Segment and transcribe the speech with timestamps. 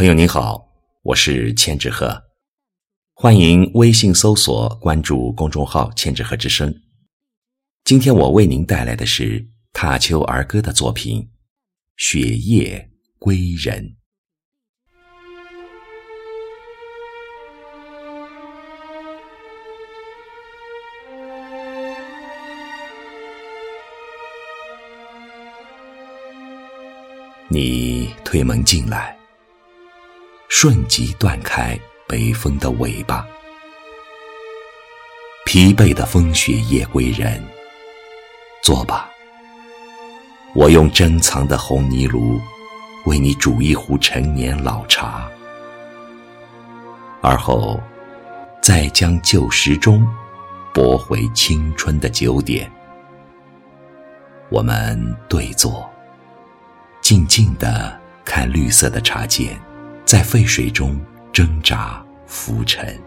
[0.00, 0.66] 朋友您好，
[1.02, 2.22] 我是千纸鹤，
[3.12, 6.74] 欢迎微信搜索关注公众号“千纸鹤之声”。
[7.84, 11.20] 今天我为您带来的是塔秋儿歌的作品
[11.98, 13.84] 《雪夜归人》。
[27.50, 29.19] 你推门进来，
[30.52, 31.78] 瞬即断开
[32.08, 33.24] 北风的尾巴。
[35.46, 37.40] 疲惫的风雪夜归人，
[38.60, 39.08] 坐吧。
[40.52, 42.40] 我用珍藏的红泥炉，
[43.06, 45.30] 为你煮一壶陈年老茶，
[47.22, 47.80] 而后
[48.60, 50.04] 再将旧时钟
[50.74, 52.70] 拨回青春的九点。
[54.50, 55.88] 我们对坐。
[57.00, 59.58] 静静地看绿色的茶间，
[60.10, 61.00] 在沸水中
[61.32, 62.98] 挣扎浮沉，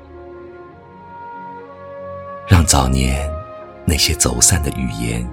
[2.47, 3.29] 让早年
[3.83, 5.29] 那些走散的语言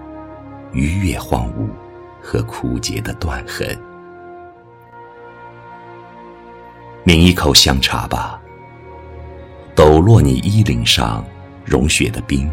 [0.73, 1.69] 逾越荒芜
[2.21, 3.69] 和枯竭的断痕。
[7.05, 8.43] 抿一口香茶吧，
[9.77, 11.25] 抖落你衣领上
[11.65, 12.53] 融雪的冰，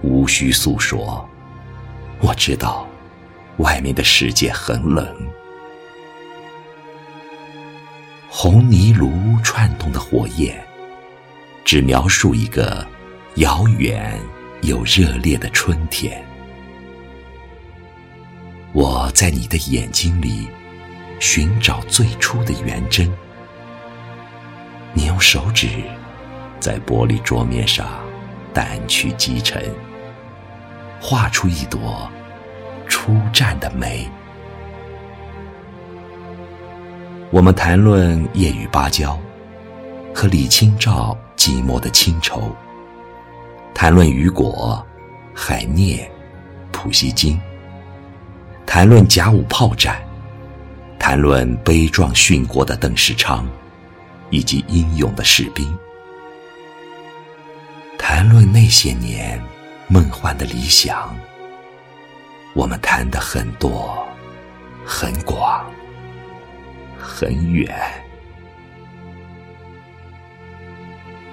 [0.00, 1.28] 无需诉说，
[2.22, 2.86] 我知道。
[3.58, 5.06] 外面的世界很冷，
[8.32, 10.64] 红泥炉串动的火焰，
[11.64, 12.86] 只描述一个
[13.34, 14.16] 遥远
[14.62, 16.24] 又热烈的春天。
[18.72, 20.48] 我在你的眼睛里
[21.18, 23.12] 寻找最初的原真，
[24.94, 25.66] 你用手指
[26.60, 27.84] 在玻璃桌面上
[28.54, 29.74] 掸去积尘，
[31.00, 32.08] 画出一朵。
[32.86, 34.08] 初绽的美。
[37.32, 39.16] 我们谈论夜雨芭蕉
[40.12, 42.50] 和李清照寂寞的清愁，
[43.72, 44.84] 谈论雨果、
[45.32, 46.10] 海涅、
[46.72, 47.40] 普希金，
[48.66, 50.02] 谈论甲午炮战，
[50.98, 53.48] 谈论悲壮殉国的邓世昌
[54.30, 55.72] 以及英勇的士兵，
[57.96, 59.40] 谈论那些年
[59.86, 61.16] 梦幻的理想。
[62.54, 64.04] 我们谈的很多，
[64.84, 65.64] 很广，
[67.00, 67.74] 很远，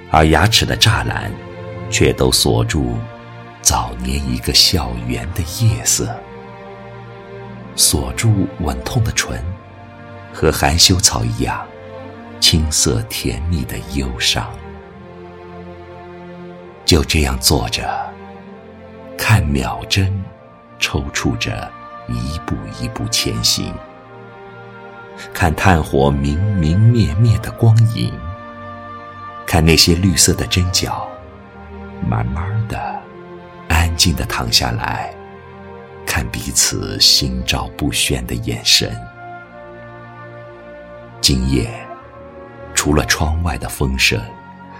[0.10, 1.32] 而牙齿的栅栏
[1.90, 2.98] 却都锁住
[3.62, 6.16] 早年一个校园的夜色，
[7.76, 9.44] 锁住吻痛的唇，
[10.34, 11.66] 和含羞草一样
[12.40, 14.50] 青涩甜蜜的忧伤。
[16.86, 17.86] 就这样坐着，
[19.18, 20.24] 看秒针。
[20.80, 21.70] 抽搐着，
[22.08, 23.74] 一步一步前行。
[25.34, 28.14] 看炭火明明灭灭的光影，
[29.46, 31.08] 看那些绿色的针脚，
[32.08, 33.02] 慢慢的、
[33.68, 35.14] 安静的躺下来，
[36.06, 38.96] 看彼此心照不宣的眼神。
[41.20, 41.70] 今夜，
[42.74, 44.22] 除了窗外的风声，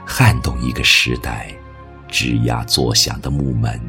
[0.06, 1.52] 撼动一个时代
[2.10, 3.80] 吱呀作响的木门。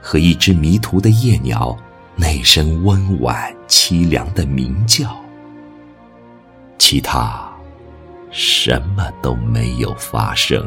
[0.00, 1.76] 和一只迷途的夜鸟，
[2.16, 5.21] 那声温婉凄凉的鸣叫，
[6.92, 7.50] 其他
[8.30, 10.62] 什么都没有发生。